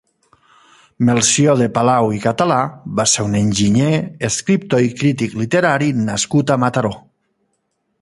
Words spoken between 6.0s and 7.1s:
nascut a Mataró.